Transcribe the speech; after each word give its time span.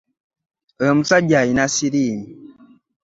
Oyo 0.79 0.89
omusajja 0.95 1.35
alina 1.41 1.65
ssiriimu. 1.69 2.25